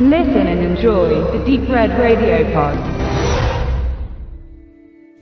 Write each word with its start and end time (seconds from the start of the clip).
Listen 0.00 0.46
and 0.46 0.60
enjoy 0.60 1.08
the 1.32 1.44
Deep 1.44 1.68
Red 1.68 1.90
Radio 1.98 2.44
Pod. 2.52 2.78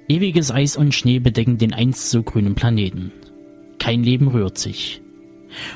Ewiges 0.06 0.51
Eis 0.51 0.76
und 0.76 0.95
Schnee 0.95 1.19
bedecken 1.19 1.56
den 1.56 1.72
einst 1.72 2.10
so 2.10 2.22
grünen 2.22 2.54
Planeten. 2.54 3.10
Kein 3.78 4.04
Leben 4.04 4.28
rührt 4.28 4.58
sich. 4.58 5.01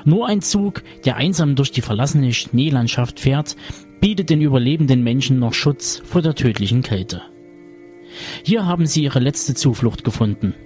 Nur 0.04 0.28
ein 0.28 0.42
Zug, 0.42 0.82
der 1.06 1.16
einsam 1.16 1.54
durch 1.54 1.72
die 1.72 1.80
verlassene 1.80 2.34
Schneelandschaft 2.34 3.20
fährt, 3.20 3.56
bietet 4.02 4.28
den 4.28 4.42
überlebenden 4.42 5.02
Menschen 5.02 5.38
noch 5.38 5.54
Schutz 5.54 6.02
vor 6.04 6.20
der 6.20 6.34
tödlichen 6.34 6.82
Kälte. 6.82 7.22
Hier 8.44 8.66
haben 8.66 8.84
sie 8.84 9.02
ihre 9.02 9.20
letzte 9.20 9.54
Zuflucht 9.54 10.04
gefunden– 10.04 10.54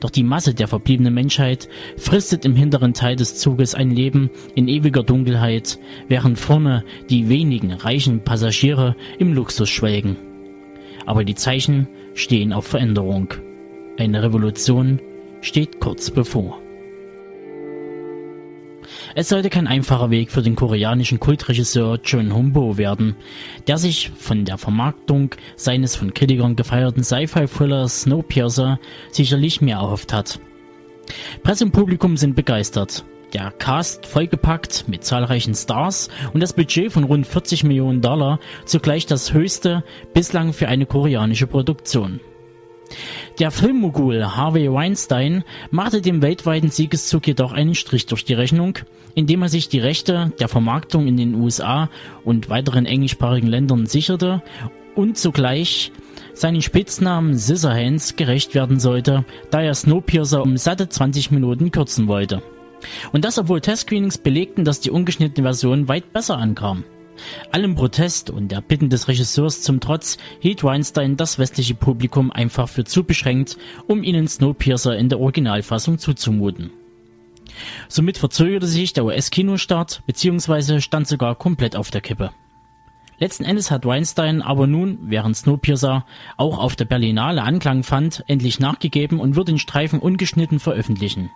doch 0.00 0.10
die 0.10 0.22
Masse 0.22 0.54
der 0.54 0.68
verbliebenen 0.68 1.14
Menschheit 1.14 1.68
fristet 1.96 2.44
im 2.44 2.54
hinteren 2.56 2.94
Teil 2.94 3.16
des 3.16 3.36
Zuges 3.36 3.74
ein 3.74 3.90
Leben 3.90 4.30
in 4.54 4.68
ewiger 4.68 5.02
Dunkelheit, 5.02 5.78
während 6.08 6.38
vorne 6.38 6.84
die 7.10 7.28
wenigen 7.28 7.72
reichen 7.72 8.20
Passagiere 8.20 8.96
im 9.18 9.32
Luxus 9.32 9.68
schwelgen. 9.68 10.16
Aber 11.06 11.24
die 11.24 11.34
Zeichen 11.34 11.88
stehen 12.14 12.52
auf 12.52 12.66
Veränderung. 12.66 13.28
Eine 13.98 14.22
Revolution 14.22 15.00
steht 15.40 15.80
kurz 15.80 16.10
bevor. 16.10 16.60
Es 19.18 19.30
sollte 19.30 19.48
kein 19.48 19.66
einfacher 19.66 20.10
Weg 20.10 20.30
für 20.30 20.42
den 20.42 20.56
koreanischen 20.56 21.18
Kultregisseur 21.18 21.98
John 22.04 22.34
Humbo 22.34 22.76
werden, 22.76 23.16
der 23.66 23.78
sich 23.78 24.10
von 24.10 24.44
der 24.44 24.58
Vermarktung 24.58 25.30
seines 25.56 25.96
von 25.96 26.12
Kritikern 26.12 26.54
gefeierten 26.54 27.02
Sci-Fi-Thrillers 27.02 28.02
Snowpiercer 28.02 28.78
sicherlich 29.10 29.62
mehr 29.62 29.78
erhofft 29.78 30.12
hat. 30.12 30.38
Presse 31.42 31.64
und 31.64 31.72
Publikum 31.72 32.18
sind 32.18 32.36
begeistert. 32.36 33.06
Der 33.32 33.52
Cast 33.52 34.04
vollgepackt 34.04 34.84
mit 34.86 35.02
zahlreichen 35.02 35.54
Stars 35.54 36.10
und 36.34 36.40
das 36.40 36.52
Budget 36.52 36.92
von 36.92 37.04
rund 37.04 37.26
40 37.26 37.64
Millionen 37.64 38.02
Dollar 38.02 38.38
zugleich 38.66 39.06
das 39.06 39.32
höchste 39.32 39.82
bislang 40.12 40.52
für 40.52 40.68
eine 40.68 40.84
koreanische 40.84 41.46
Produktion. 41.46 42.20
Der 43.38 43.50
Filmmogul 43.50 44.24
Harvey 44.24 44.72
Weinstein 44.72 45.44
machte 45.70 46.00
dem 46.00 46.22
weltweiten 46.22 46.70
Siegeszug 46.70 47.26
jedoch 47.26 47.52
einen 47.52 47.74
Strich 47.74 48.06
durch 48.06 48.24
die 48.24 48.34
Rechnung, 48.34 48.78
indem 49.14 49.42
er 49.42 49.48
sich 49.48 49.68
die 49.68 49.78
Rechte 49.78 50.32
der 50.40 50.48
Vermarktung 50.48 51.06
in 51.06 51.16
den 51.16 51.34
USA 51.34 51.90
und 52.24 52.48
weiteren 52.48 52.86
englischsprachigen 52.86 53.48
Ländern 53.48 53.86
sicherte 53.86 54.42
und 54.94 55.18
zugleich 55.18 55.92
seinen 56.32 56.62
Spitznamen 56.62 57.38
Scissorhands 57.38 58.16
gerecht 58.16 58.54
werden 58.54 58.80
sollte, 58.80 59.24
da 59.50 59.62
er 59.62 59.74
Snowpiercer 59.74 60.42
um 60.42 60.56
satte 60.56 60.88
20 60.88 61.30
Minuten 61.30 61.70
kürzen 61.70 62.08
wollte. 62.08 62.42
Und 63.12 63.24
das 63.24 63.38
obwohl 63.38 63.60
Testscreenings 63.60 64.18
belegten, 64.18 64.64
dass 64.64 64.80
die 64.80 64.90
ungeschnittene 64.90 65.46
Version 65.46 65.88
weit 65.88 66.12
besser 66.12 66.38
ankam. 66.38 66.84
Allem 67.52 67.74
Protest 67.74 68.30
und 68.30 68.52
der 68.52 68.60
Bitten 68.60 68.90
des 68.90 69.08
Regisseurs 69.08 69.62
zum 69.62 69.80
Trotz 69.80 70.18
hielt 70.40 70.64
Weinstein 70.64 71.16
das 71.16 71.38
westliche 71.38 71.74
Publikum 71.74 72.30
einfach 72.30 72.68
für 72.68 72.84
zu 72.84 73.04
beschränkt, 73.04 73.56
um 73.86 74.02
ihnen 74.02 74.28
Snowpiercer 74.28 74.96
in 74.96 75.08
der 75.08 75.20
Originalfassung 75.20 75.98
zuzumuten. 75.98 76.70
Somit 77.88 78.18
verzögerte 78.18 78.66
sich 78.66 78.92
der 78.92 79.04
US-Kinostart 79.04 80.02
bzw. 80.06 80.80
stand 80.80 81.06
sogar 81.06 81.34
komplett 81.34 81.76
auf 81.76 81.90
der 81.90 82.00
Kippe. 82.00 82.30
Letzten 83.18 83.44
Endes 83.44 83.70
hat 83.70 83.86
Weinstein 83.86 84.42
aber 84.42 84.66
nun, 84.66 84.98
während 85.02 85.36
Snowpiercer 85.36 86.04
auch 86.36 86.58
auf 86.58 86.76
der 86.76 86.84
Berlinale 86.84 87.42
Anklang 87.42 87.82
fand, 87.82 88.22
endlich 88.26 88.60
nachgegeben 88.60 89.20
und 89.20 89.36
wird 89.36 89.48
den 89.48 89.58
Streifen 89.58 90.00
ungeschnitten 90.00 90.58
veröffentlichen. 90.58 91.30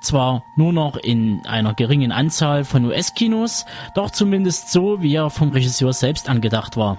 Zwar 0.00 0.44
nur 0.56 0.72
noch 0.72 0.96
in 0.96 1.44
einer 1.46 1.74
geringen 1.74 2.12
Anzahl 2.12 2.64
von 2.64 2.84
US-Kinos, 2.84 3.66
doch 3.94 4.10
zumindest 4.10 4.70
so, 4.70 5.02
wie 5.02 5.14
er 5.14 5.30
vom 5.30 5.50
Regisseur 5.50 5.92
selbst 5.92 6.28
angedacht 6.28 6.76
war. 6.76 6.98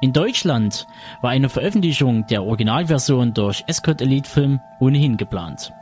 In 0.00 0.12
Deutschland 0.12 0.86
war 1.22 1.30
eine 1.30 1.48
Veröffentlichung 1.48 2.26
der 2.26 2.44
Originalversion 2.44 3.32
durch 3.32 3.64
Escort 3.66 4.02
Elite 4.02 4.28
Film 4.28 4.60
ohnehin 4.78 5.16
geplant. 5.16 5.72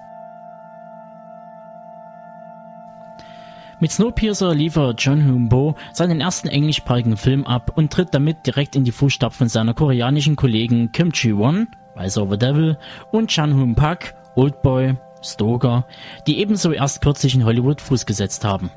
Mit 3.83 3.91
Snowpiercer 3.91 4.55
liefert 4.55 5.03
John 5.03 5.27
Humbo 5.27 5.75
seinen 5.93 6.21
ersten 6.21 6.47
englischsprachigen 6.47 7.17
Film 7.17 7.45
ab 7.45 7.73
und 7.75 7.93
tritt 7.93 8.15
damit 8.15 8.47
direkt 8.47 8.77
in 8.77 8.85
die 8.85 8.93
Fußstapfen 8.93 9.49
seiner 9.49 9.75
koreanischen 9.75 10.37
Kollegen 10.37 10.93
Kim 10.93 11.11
Chi-won, 11.11 11.67
Rise 11.97 12.23
of 12.23 12.31
the 12.31 12.39
Devil 12.39 12.79
und 13.11 13.29
Chan 13.29 13.53
Hoon 13.53 13.75
Pak, 13.75 14.15
Oldboy 14.37 14.95
Stoker, 15.23 15.87
die 16.27 16.39
ebenso 16.39 16.73
erst 16.73 17.03
kürzlich 17.03 17.35
in 17.35 17.45
Hollywood 17.45 17.81
Fuß 17.81 18.07
gesetzt 18.07 18.45
haben. 18.45 18.71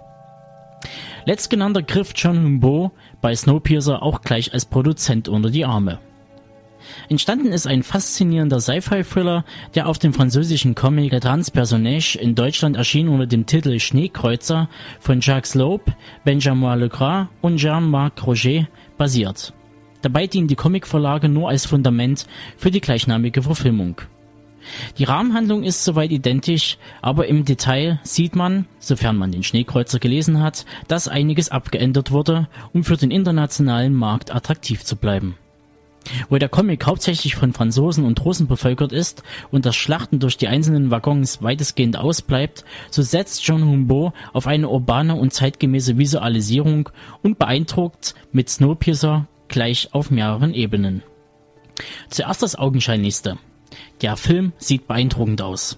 Letztgenannter 1.25 1.81
griff 1.81 2.13
John 2.15 2.43
Humbo 2.43 2.91
bei 3.21 3.35
Snowpiercer 3.35 4.03
auch 4.03 4.21
gleich 4.21 4.53
als 4.53 4.65
Produzent 4.65 5.27
unter 5.27 5.49
die 5.49 5.65
Arme. 5.65 5.99
Entstanden 7.09 7.51
ist 7.51 7.65
ein 7.65 7.81
faszinierender 7.81 8.59
Sci-Fi-Thriller, 8.59 9.43
der 9.73 9.87
auf 9.87 9.97
dem 9.97 10.13
französischen 10.13 10.75
Comic 10.75 11.11
Le 11.11 11.19
Transpersonnage 11.19 12.17
in 12.19 12.35
Deutschland 12.35 12.75
erschien 12.75 13.09
unter 13.09 13.25
dem 13.25 13.47
Titel 13.47 13.79
Schneekreuzer 13.79 14.69
von 14.99 15.19
Jacques 15.21 15.55
Loeb, 15.55 15.91
Benjamin 16.23 16.79
Legras 16.79 17.27
und 17.41 17.57
Jean-Marc 17.57 18.25
Roger 18.27 18.67
basiert. 18.97 19.53
Dabei 20.03 20.27
dienen 20.27 20.47
die 20.47 20.55
Comicverlage 20.55 21.27
nur 21.27 21.49
als 21.49 21.65
Fundament 21.65 22.27
für 22.57 22.69
die 22.69 22.81
gleichnamige 22.81 23.41
Verfilmung. 23.41 24.01
Die 24.97 25.03
Rahmenhandlung 25.03 25.63
ist 25.63 25.83
soweit 25.83 26.11
identisch, 26.11 26.77
aber 27.01 27.27
im 27.27 27.45
Detail 27.45 27.99
sieht 28.03 28.35
man, 28.35 28.67
sofern 28.79 29.17
man 29.17 29.31
den 29.31 29.43
Schneekreuzer 29.43 29.99
gelesen 29.99 30.41
hat, 30.41 30.65
dass 30.87 31.07
einiges 31.07 31.49
abgeändert 31.49 32.11
wurde, 32.11 32.47
um 32.73 32.83
für 32.83 32.97
den 32.97 33.11
internationalen 33.11 33.93
Markt 33.93 34.33
attraktiv 34.33 34.83
zu 34.83 34.95
bleiben. 34.95 35.37
Wo 36.29 36.37
der 36.37 36.49
Comic 36.49 36.85
hauptsächlich 36.85 37.35
von 37.35 37.53
Franzosen 37.53 38.05
und 38.05 38.23
Russen 38.23 38.47
bevölkert 38.47 38.91
ist 38.91 39.23
und 39.51 39.65
das 39.65 39.75
Schlachten 39.75 40.19
durch 40.19 40.37
die 40.37 40.47
einzelnen 40.47 40.91
Waggons 40.91 41.41
weitestgehend 41.41 41.97
ausbleibt, 41.97 42.63
so 42.91 43.01
setzt 43.01 43.45
John 43.45 43.63
Humbo 43.63 44.13
auf 44.33 44.47
eine 44.47 44.69
urbane 44.69 45.15
und 45.15 45.33
zeitgemäße 45.33 45.97
Visualisierung 45.97 46.89
und 47.23 47.39
beeindruckt 47.39 48.13
mit 48.31 48.49
Snowpiercer 48.49 49.27
gleich 49.47 49.89
auf 49.93 50.11
mehreren 50.11 50.53
Ebenen. 50.53 51.03
Zuerst 52.09 52.43
das 52.43 52.55
Augenscheinlichste. 52.55 53.37
Der 54.01 54.17
Film 54.17 54.53
sieht 54.57 54.87
beeindruckend 54.87 55.41
aus. 55.41 55.77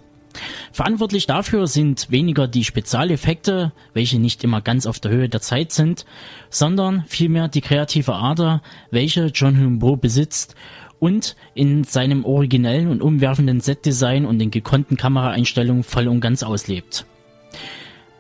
Verantwortlich 0.72 1.26
dafür 1.26 1.68
sind 1.68 2.12
weniger 2.12 2.48
die 2.48 2.64
Spezialeffekte, 2.64 3.72
welche 3.94 4.20
nicht 4.20 4.44
immer 4.44 4.62
ganz 4.62 4.86
auf 4.86 5.00
der 5.00 5.12
Höhe 5.12 5.30
der 5.30 5.42
Zeit 5.42 5.72
sind, 5.72 6.06
sondern 6.50 7.04
vielmehr 7.08 7.48
die 7.48 7.62
kreative 7.62 8.14
Ader, 8.14 8.62
welche 8.92 9.28
John 9.28 9.58
Humbo 9.60 9.96
besitzt 9.96 10.56
und 11.00 11.36
in 11.54 11.84
seinem 11.84 12.26
originellen 12.26 12.90
und 12.90 13.02
umwerfenden 13.02 13.62
Setdesign 13.62 14.26
und 14.26 14.40
den 14.40 14.52
gekonnten 14.52 14.98
Kameraeinstellungen 14.98 15.84
voll 15.84 16.08
und 16.08 16.22
ganz 16.22 16.44
auslebt. 16.44 17.06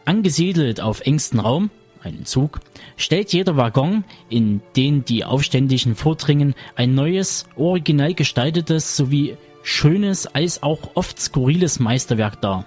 Angesiedelt 0.06 0.80
auf 0.80 1.02
engstem 1.02 1.40
Raum, 1.40 1.70
einen 2.04 2.26
Zug, 2.26 2.62
stellt 2.96 3.34
jeder 3.34 3.58
Waggon, 3.58 4.04
in 4.30 4.62
den 4.76 5.04
die 5.04 5.26
Aufständischen 5.26 5.96
vordringen, 5.96 6.56
ein 6.76 6.96
neues, 6.96 7.46
originell 7.56 8.14
gestaltetes 8.14 8.96
sowie 8.96 9.36
schönes 9.68 10.28
als 10.28 10.64
auch 10.64 10.92
oft 10.96 11.20
skurriles 11.20 11.80
Meisterwerk 11.80 12.42
dar. 12.42 12.66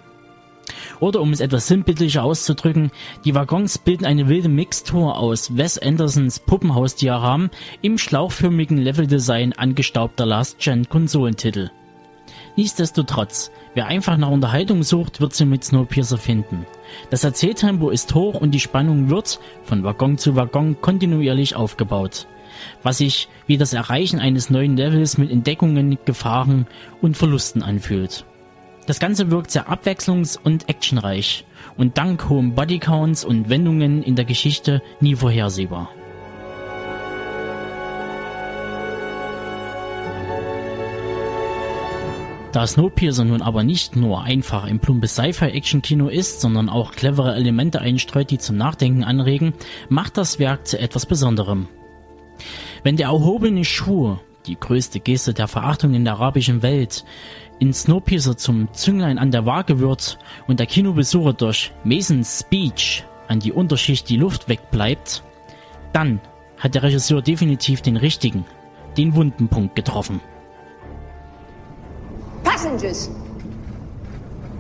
Oder 1.01 1.21
um 1.23 1.33
es 1.33 1.41
etwas 1.41 1.67
sinnbildlicher 1.67 2.23
auszudrücken, 2.23 2.91
die 3.25 3.35
Waggons 3.35 3.79
bilden 3.79 4.05
eine 4.05 4.29
wilde 4.29 4.51
Mixtur 4.51 5.17
aus 5.17 5.57
Wes 5.57 5.79
Andersons 5.79 6.41
Puppenhausdiagramm 6.41 7.49
im 7.81 7.97
schlauchförmigen 7.97 8.77
Leveldesign 8.77 9.55
angestaubter 9.55 10.27
Last-Gen-Konsolentitel. 10.27 11.71
Nichtsdestotrotz, 12.57 13.51
wer 13.75 13.87
einfach 13.87 14.19
nach 14.19 14.29
Unterhaltung 14.29 14.83
sucht, 14.83 15.23
wird 15.23 15.33
sie 15.35 15.47
mit 15.47 15.65
Snowpiercer 15.65 16.19
finden. 16.19 16.67
Das 17.09 17.25
Erzähltempo 17.25 17.89
ist 17.89 18.15
hoch 18.15 18.35
und 18.35 18.51
die 18.51 18.61
Spannung 18.61 19.09
wird, 19.09 19.41
von 19.65 19.83
Waggon 19.85 20.19
zu 20.19 20.37
Waggon, 20.37 20.81
kontinuierlich 20.81 21.57
aufgebaut 21.57 22.27
was 22.83 22.99
sich 22.99 23.29
wie 23.47 23.57
das 23.57 23.73
Erreichen 23.73 24.21
eines 24.21 24.51
neuen 24.51 24.77
Levels 24.77 25.19
mit 25.19 25.31
Entdeckungen, 25.31 25.99
Gefahren 26.05 26.67
und 27.01 27.17
Verlusten 27.17 27.63
anfühlt. 27.63 28.25
Das 28.87 28.99
Ganze 28.99 29.31
wirkt 29.31 29.51
sehr 29.51 29.69
abwechslungs- 29.69 30.39
und 30.43 30.69
actionreich 30.69 31.45
und 31.77 31.99
dank 31.99 32.29
hohem 32.29 32.55
Bodycounts 32.55 33.25
und 33.25 33.49
Wendungen 33.49 34.03
in 34.03 34.17
der 34.17 34.25
Geschichte 34.25 34.83
nie 35.01 35.15
vorhersehbar. 35.15 35.91
Da 42.53 42.67
Snowpiercer 42.67 43.25
nun 43.25 43.43
aber 43.43 43.63
nicht 43.63 43.95
nur 43.95 44.25
einfach 44.25 44.65
ein 44.65 44.81
plumpes 44.81 45.15
Sci-Fi-Action-Kino 45.15 46.09
ist, 46.09 46.41
sondern 46.41 46.69
auch 46.69 46.93
clevere 46.93 47.37
Elemente 47.37 47.81
einstreut, 47.81 48.31
die 48.31 48.39
zum 48.39 48.57
Nachdenken 48.57 49.05
anregen, 49.05 49.55
macht 49.89 50.17
das 50.17 50.41
Werk 50.41 50.67
zu 50.67 50.77
etwas 50.77 51.07
Besonderem. 51.07 51.69
Wenn 52.83 52.97
der 52.97 53.09
erhobene 53.09 53.65
Schuh, 53.65 54.17
die 54.47 54.59
größte 54.59 55.01
Geste 55.01 55.35
der 55.35 55.49
Verachtung 55.49 55.95
in 55.95 56.05
der 56.05 56.15
arabischen 56.15 56.63
Welt, 56.63 57.05
in 57.59 57.75
Snowpiercer 57.75 58.37
zum 58.37 58.73
Zünglein 58.73 59.19
an 59.19 59.31
der 59.31 59.45
Waage 59.45 59.81
wird 59.81 60.19
und 60.47 60.61
der 60.61 60.67
Kinobesucher 60.67 61.35
durch 61.35 61.73
Masons 61.85 62.41
Speech 62.41 63.05
an 63.29 63.39
die 63.39 63.53
Unterschicht 63.53 64.09
die 64.09 64.17
Luft 64.17 64.49
wegbleibt, 64.49 65.23
dann 65.93 66.21
hat 66.59 66.75
der 66.75 66.83
Regisseur 66.83 67.21
definitiv 67.21 67.83
den 67.83 67.97
richtigen, 67.97 68.45
den 68.97 69.15
wunden 69.15 69.49
Punkt 69.49 69.77
getroffen. 69.77 70.21
Passengers, 72.43 73.11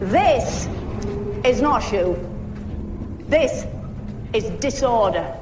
this 0.00 0.68
is 1.50 1.62
not 1.62 1.82
shoe. 1.82 2.16
This 3.30 3.66
is 4.32 4.44
disorder. 4.60 5.38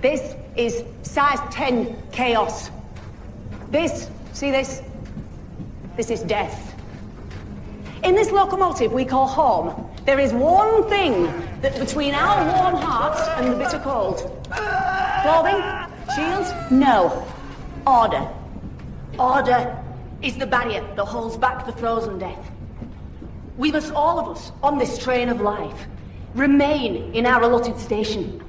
This 0.00 0.20
is 0.56 0.84
size 1.02 1.38
10 1.50 1.96
chaos. 2.12 2.70
This, 3.70 4.08
see 4.32 4.50
this? 4.50 4.82
This 5.96 6.10
is 6.10 6.22
death. 6.22 6.74
In 8.04 8.14
this 8.14 8.30
locomotive 8.30 8.92
we 8.92 9.04
call 9.04 9.26
home, 9.26 9.88
there 10.04 10.18
is 10.18 10.32
one 10.32 10.88
thing 10.88 11.24
that 11.60 11.78
between 11.78 12.14
our 12.14 12.44
warm 12.44 12.74
hearts 12.74 13.20
and 13.36 13.52
the 13.52 13.56
bitter 13.56 13.78
cold. 13.78 14.18
Clothing? 15.22 15.62
Shields? 16.16 16.52
No. 16.70 17.26
Order. 17.86 18.28
Order 19.18 19.78
is 20.22 20.36
the 20.36 20.46
barrier 20.46 20.80
that 20.96 21.04
holds 21.04 21.36
back 21.36 21.66
the 21.66 21.72
frozen 21.72 22.18
death. 22.18 22.50
We 23.56 23.70
must 23.70 23.92
all 23.92 24.18
of 24.18 24.36
us, 24.36 24.52
on 24.62 24.78
this 24.78 24.98
train 24.98 25.28
of 25.28 25.40
life, 25.40 25.86
remain 26.34 27.14
in 27.14 27.26
our 27.26 27.42
allotted 27.42 27.78
station. 27.78 28.42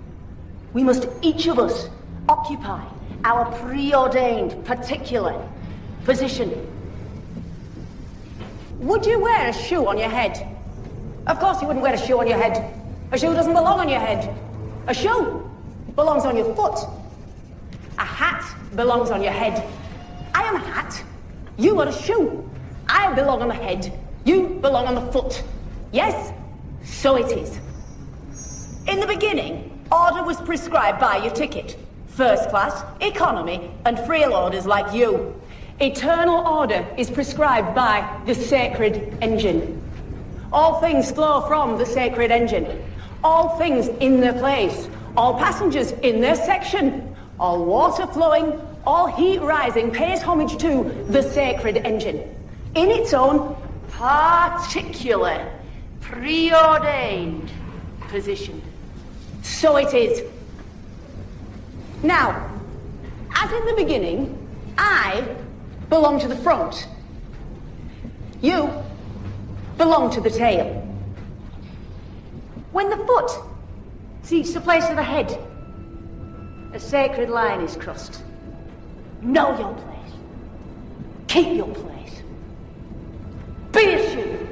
We 0.74 0.84
must 0.84 1.08
each 1.22 1.48
of 1.48 1.60
us 1.60 1.90
occupy 2.28 2.84
our 3.24 3.46
preordained 3.62 4.66
particular 4.66 5.48
position. 6.04 6.68
Would 8.80 9.06
you 9.06 9.20
wear 9.20 9.50
a 9.50 9.54
shoe 9.54 9.88
on 9.88 9.98
your 9.98 10.10
head? 10.10 10.48
Of 11.28 11.40
course 11.40 11.62
you 11.62 11.68
wouldn't 11.68 11.84
wear 11.84 11.94
a 11.94 11.98
shoe 11.98 12.20
on 12.20 12.28
your 12.28 12.38
head. 12.38 12.74
A 13.12 13.18
shoe 13.18 13.34
doesn't 13.34 13.54
belong 13.54 13.80
on 13.80 13.88
your 13.88 14.00
head. 14.00 14.36
A 14.88 14.94
shoe 14.94 15.50
belongs 15.96 16.25
on 16.25 16.36
your 16.36 16.54
foot. 16.56 16.80
A 17.98 18.06
hat 18.06 18.44
belongs 18.75 19.12
on 19.12 19.22
your 19.22 19.31
head. 19.31 19.64
I 20.34 20.44
am 20.44 20.56
a 20.56 20.60
hat. 20.60 21.02
You 21.58 21.80
are 21.80 21.88
a 21.88 21.94
shoe. 21.94 22.50
I 22.90 23.14
belong 23.14 23.42
on 23.42 23.48
the 23.48 23.54
head. 23.54 23.98
You 24.25 24.60
belong 24.62 24.88
on 24.88 24.96
the 24.96 25.12
foot. 25.12 25.44
Yes? 25.92 26.34
So 26.84 27.16
it 27.16 27.31
is. 27.38 27.60
In 28.88 29.00
the 29.00 29.08
beginning, 29.08 29.73
order 29.91 30.24
was 30.24 30.38
prescribed 30.41 31.00
by 31.00 31.18
your 31.18 31.33
ticket. 31.33 31.77
First 32.07 32.50
class, 32.50 32.83
economy, 33.01 33.71
and 33.85 34.00
frail 34.00 34.33
orders 34.33 34.65
like 34.65 34.94
you. 34.94 35.39
Eternal 35.80 36.47
order 36.47 36.85
is 36.97 37.09
prescribed 37.09 37.74
by 37.74 38.21
the 38.25 38.35
sacred 38.35 39.18
engine. 39.21 39.81
All 40.51 40.80
things 40.80 41.12
flow 41.12 41.41
from 41.47 41.77
the 41.77 41.85
sacred 41.85 42.31
engine. 42.31 42.83
All 43.24 43.57
things 43.57 43.88
in 44.00 44.19
their 44.19 44.33
place. 44.33 44.88
All 45.18 45.38
passengers 45.39 45.91
in 46.03 46.21
their 46.21 46.36
section. 46.36 47.15
All 47.39 47.65
water 47.65 48.06
flowing, 48.06 48.62
all 48.86 49.07
heat 49.07 49.39
rising 49.39 49.91
pays 49.91 50.21
homage 50.21 50.57
to 50.57 51.06
the 51.09 51.24
sacred 51.24 51.77
engine. 51.77 52.19
In 52.75 52.91
its 52.91 53.13
own 53.13 53.56
particular, 53.89 55.51
preordained 56.01 57.51
position. 58.09 58.62
So 59.44 59.75
it 59.75 59.94
is. 59.94 60.24
Now, 62.01 62.50
as 63.36 63.51
in 63.51 63.66
the 63.66 63.74
beginning, 63.75 64.40
I 64.78 65.24
belong 65.90 66.19
to 66.22 66.28
the 66.28 66.36
front. 66.36 66.88
You 68.42 68.69
belong 69.78 70.12
to 70.12 70.22
the 70.22 70.30
tail. 70.30 70.66
When 72.72 72.90
the 72.90 72.98
foot 72.98 73.31
seeks 74.24 74.51
the 74.51 74.62
place 74.62 74.90
of 74.90 74.95
the 74.95 75.04
head, 75.04 75.38
a 76.74 76.80
sacred 76.80 77.30
line 77.30 77.62
is 77.62 77.75
crossed. 77.75 78.24
Know 79.22 79.57
your 79.60 79.74
place. 79.74 80.13
Keep 81.28 81.56
your 81.56 81.68
place. 81.68 82.22
Be 83.72 83.94
a 83.94 84.12
shoe. 84.12 84.43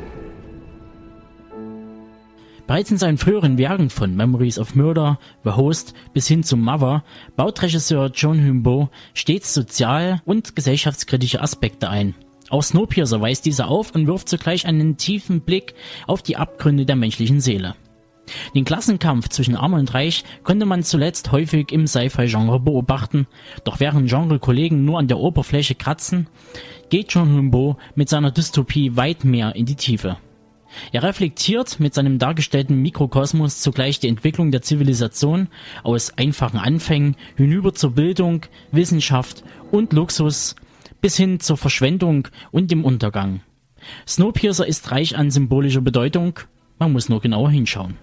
Bereits 2.71 2.89
in 2.89 2.97
seinen 2.97 3.17
früheren 3.17 3.57
Werken 3.57 3.89
von 3.89 4.15
Memories 4.15 4.57
of 4.57 4.75
Murder, 4.75 5.19
The 5.43 5.49
Host 5.49 5.93
bis 6.13 6.29
hin 6.29 6.41
zu 6.41 6.55
Mother 6.55 7.03
baut 7.35 7.61
Regisseur 7.61 8.09
John 8.15 8.41
Humbo 8.41 8.89
stets 9.13 9.53
sozial- 9.53 10.21
und 10.23 10.55
gesellschaftskritische 10.55 11.41
Aspekte 11.41 11.89
ein. 11.89 12.15
Auch 12.49 12.63
Snowpiercer 12.63 13.19
weist 13.19 13.45
diese 13.45 13.67
auf 13.67 13.93
und 13.93 14.07
wirft 14.07 14.29
zugleich 14.29 14.67
einen 14.67 14.95
tiefen 14.95 15.41
Blick 15.41 15.73
auf 16.07 16.21
die 16.21 16.37
Abgründe 16.37 16.85
der 16.85 16.95
menschlichen 16.95 17.41
Seele. 17.41 17.75
Den 18.55 18.63
Klassenkampf 18.63 19.27
zwischen 19.27 19.57
Arm 19.57 19.73
und 19.73 19.93
Reich 19.93 20.23
konnte 20.43 20.65
man 20.65 20.83
zuletzt 20.83 21.33
häufig 21.33 21.73
im 21.73 21.87
Sci-Fi-Genre 21.87 22.61
beobachten, 22.61 23.27
doch 23.65 23.81
während 23.81 24.07
Genre-Kollegen 24.07 24.85
nur 24.85 24.97
an 24.97 25.09
der 25.09 25.19
Oberfläche 25.19 25.75
kratzen, 25.75 26.27
geht 26.89 27.11
John 27.11 27.33
Humbo 27.33 27.75
mit 27.95 28.07
seiner 28.07 28.31
Dystopie 28.31 28.95
weit 28.95 29.25
mehr 29.25 29.57
in 29.57 29.65
die 29.65 29.75
Tiefe. 29.75 30.15
Er 30.91 31.03
reflektiert 31.03 31.79
mit 31.79 31.93
seinem 31.93 32.19
dargestellten 32.19 32.81
Mikrokosmos 32.81 33.61
zugleich 33.61 33.99
die 33.99 34.07
Entwicklung 34.07 34.51
der 34.51 34.61
Zivilisation 34.61 35.47
aus 35.83 36.17
einfachen 36.17 36.59
Anfängen 36.59 37.15
hinüber 37.35 37.73
zur 37.73 37.91
Bildung, 37.91 38.45
Wissenschaft 38.71 39.43
und 39.71 39.93
Luxus 39.93 40.55
bis 41.01 41.17
hin 41.17 41.39
zur 41.39 41.57
Verschwendung 41.57 42.27
und 42.51 42.71
dem 42.71 42.85
Untergang. 42.85 43.41
Snowpiercer 44.07 44.67
ist 44.67 44.91
reich 44.91 45.17
an 45.17 45.31
symbolischer 45.31 45.81
Bedeutung, 45.81 46.39
man 46.77 46.93
muss 46.93 47.09
nur 47.09 47.21
genauer 47.21 47.49
hinschauen. 47.49 47.97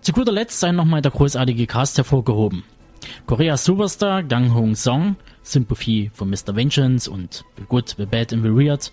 Zu 0.00 0.12
guter 0.12 0.32
Letzt 0.32 0.60
sei 0.60 0.72
nochmal 0.72 1.02
der 1.02 1.12
großartige 1.12 1.66
Cast 1.66 1.98
hervorgehoben. 1.98 2.64
Korea 3.26 3.56
Superstar 3.56 4.22
Gang 4.22 4.54
Hong 4.54 4.74
Song, 4.74 5.16
Sympathie 5.52 6.10
von 6.12 6.30
Mr. 6.30 6.54
Vengeance 6.54 7.10
und 7.10 7.44
The 7.56 7.64
Good, 7.68 7.94
The 7.96 8.06
Bad 8.06 8.32
and 8.32 8.42
The 8.42 8.50
Weird, 8.50 8.92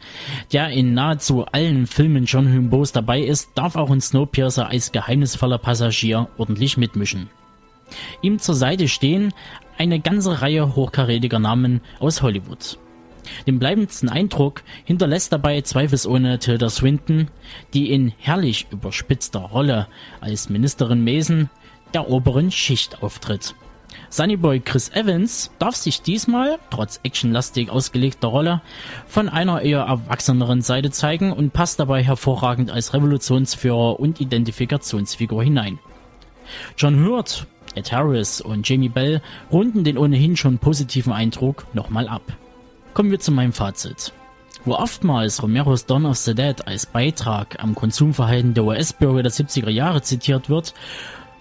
der 0.53 0.69
in 0.69 0.93
nahezu 0.93 1.45
allen 1.45 1.87
Filmen 1.87 2.25
John 2.25 2.51
Humbos 2.51 2.91
dabei 2.91 3.21
ist, 3.21 3.51
darf 3.55 3.75
auch 3.75 3.91
in 3.91 4.01
Snowpiercer 4.01 4.67
als 4.67 4.91
geheimnisvoller 4.91 5.57
Passagier 5.57 6.29
ordentlich 6.37 6.77
mitmischen. 6.77 7.29
Ihm 8.21 8.39
zur 8.39 8.55
Seite 8.55 8.87
stehen 8.87 9.33
eine 9.77 9.99
ganze 9.99 10.41
Reihe 10.41 10.75
hochkarätiger 10.75 11.39
Namen 11.39 11.81
aus 11.99 12.21
Hollywood. 12.21 12.77
Den 13.47 13.59
bleibendsten 13.59 14.09
Eindruck 14.09 14.63
hinterlässt 14.83 15.33
dabei 15.33 15.61
zweifelsohne 15.61 16.39
Tilda 16.39 16.69
Swinton, 16.69 17.29
die 17.73 17.91
in 17.91 18.13
herrlich 18.17 18.67
überspitzter 18.71 19.39
Rolle 19.39 19.87
als 20.21 20.49
Ministerin 20.49 21.03
Mason 21.03 21.49
der 21.93 22.09
oberen 22.09 22.51
Schicht 22.51 23.01
auftritt. 23.01 23.55
Sunnyboy 24.09 24.59
Chris 24.59 24.89
Evans 24.89 25.51
darf 25.59 25.75
sich 25.75 26.01
diesmal, 26.01 26.59
trotz 26.69 26.99
actionlastig 27.03 27.69
ausgelegter 27.69 28.27
Rolle, 28.27 28.61
von 29.07 29.29
einer 29.29 29.61
eher 29.61 29.81
erwachseneren 29.81 30.61
Seite 30.61 30.91
zeigen 30.91 31.31
und 31.31 31.53
passt 31.53 31.79
dabei 31.79 32.03
hervorragend 32.03 32.71
als 32.71 32.93
Revolutionsführer 32.93 33.99
und 33.99 34.21
Identifikationsfigur 34.21 35.43
hinein. 35.43 35.79
John 36.77 37.03
Hurt, 37.03 37.47
Ed 37.75 37.91
Harris 37.91 38.41
und 38.41 38.67
Jamie 38.67 38.89
Bell 38.89 39.21
runden 39.51 39.83
den 39.83 39.97
ohnehin 39.97 40.37
schon 40.37 40.59
positiven 40.59 41.13
Eindruck 41.13 41.65
nochmal 41.73 42.07
ab. 42.07 42.21
Kommen 42.93 43.11
wir 43.11 43.19
zu 43.19 43.31
meinem 43.31 43.53
Fazit. 43.53 44.13
Wo 44.63 44.73
oftmals 44.73 45.43
Romeros 45.43 45.85
Dawn 45.85 46.05
of 46.05 46.17
the 46.17 46.33
Dead 46.33 46.65
als 46.65 46.87
Beitrag 46.87 47.61
am 47.61 47.75
Konsumverhalten 47.75 48.53
der 48.53 48.63
US-Bürger 48.63 49.21
der 49.21 49.31
70er 49.31 49.69
Jahre 49.69 50.01
zitiert 50.01 50.49
wird, 50.49 50.73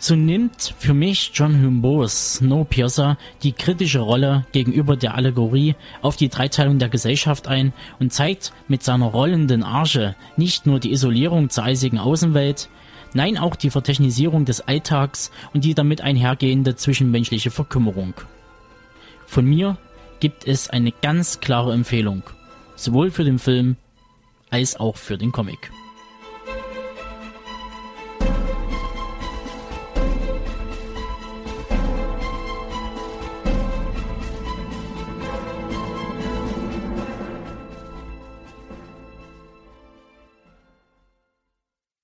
so 0.05 0.15
nimmt 0.17 0.75
für 0.79 0.93
mich 0.93 1.31
John 1.33 1.63
Humbos 1.63 2.35
Snowpiercer 2.35 3.17
die 3.43 3.53
kritische 3.53 4.01
Rolle 4.01 4.45
gegenüber 4.53 4.97
der 4.97 5.15
Allegorie 5.15 5.77
auf 6.03 6.17
die 6.17 6.29
Dreiteilung 6.29 6.79
der 6.79 6.91
Gesellschaft 6.91 7.49
ein 7.49 7.73
und 7.99 8.13
zeigt 8.13 8.53
mit 8.69 8.83
seiner 8.83 9.07
rollenden 9.07 9.63
Arche 9.63 10.15
nicht 10.37 10.67
nur 10.67 10.79
die 10.79 10.93
Isolierung 10.93 11.49
zur 11.49 11.65
eisigen 11.65 11.99
Außenwelt, 11.99 12.69
nein 13.15 13.39
auch 13.39 13.57
die 13.57 13.71
Vertechnisierung 13.71 14.45
des 14.45 14.61
Alltags 14.61 15.31
und 15.55 15.65
die 15.65 15.73
damit 15.73 16.03
einhergehende 16.03 16.77
zwischenmenschliche 16.77 17.51
Verkümmerung. 17.51 18.13
Von 19.25 19.47
mir 19.47 19.79
gibt 20.21 20.47
es 20.47 20.69
eine 20.69 20.93
ganz 20.93 21.41
klare 21.41 21.73
Empfehlung, 21.73 22.25
sowohl 22.77 23.11
für 23.11 23.25
den 23.25 23.39
Film 23.39 23.77
als 24.51 24.79
auch 24.79 24.99
für 24.99 25.17
den 25.17 25.33
Comic. 25.33 25.71